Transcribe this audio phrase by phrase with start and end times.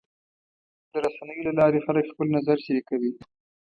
[0.91, 3.11] د رسنیو له لارې خلک خپل نظر شریکوي.